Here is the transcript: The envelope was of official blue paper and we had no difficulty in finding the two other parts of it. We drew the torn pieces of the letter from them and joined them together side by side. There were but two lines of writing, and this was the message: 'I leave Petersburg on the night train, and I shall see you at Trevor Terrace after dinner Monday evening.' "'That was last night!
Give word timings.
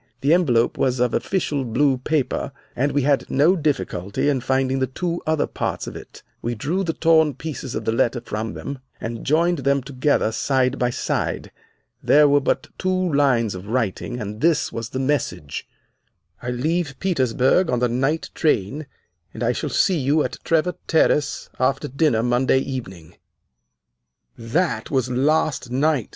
The 0.21 0.33
envelope 0.33 0.79
was 0.79 0.99
of 0.99 1.13
official 1.13 1.63
blue 1.63 1.99
paper 1.99 2.51
and 2.75 2.91
we 2.91 3.03
had 3.03 3.29
no 3.29 3.55
difficulty 3.55 4.29
in 4.29 4.41
finding 4.41 4.79
the 4.79 4.87
two 4.87 5.21
other 5.27 5.45
parts 5.45 5.85
of 5.85 5.95
it. 5.95 6.23
We 6.41 6.55
drew 6.55 6.83
the 6.83 6.93
torn 6.93 7.35
pieces 7.35 7.75
of 7.75 7.85
the 7.85 7.91
letter 7.91 8.19
from 8.19 8.55
them 8.55 8.79
and 8.99 9.23
joined 9.23 9.59
them 9.59 9.83
together 9.83 10.31
side 10.31 10.79
by 10.79 10.89
side. 10.89 11.51
There 12.01 12.27
were 12.27 12.39
but 12.41 12.69
two 12.79 13.13
lines 13.13 13.53
of 13.53 13.67
writing, 13.67 14.19
and 14.19 14.41
this 14.41 14.71
was 14.73 14.89
the 14.89 14.97
message: 14.97 15.67
'I 16.41 16.49
leave 16.49 16.95
Petersburg 16.99 17.69
on 17.69 17.77
the 17.77 17.87
night 17.87 18.31
train, 18.33 18.87
and 19.35 19.43
I 19.43 19.51
shall 19.51 19.69
see 19.69 19.99
you 19.99 20.23
at 20.23 20.39
Trevor 20.43 20.73
Terrace 20.87 21.47
after 21.59 21.87
dinner 21.87 22.23
Monday 22.23 22.57
evening.' 22.57 23.17
"'That 24.35 24.89
was 24.89 25.11
last 25.11 25.69
night! 25.69 26.09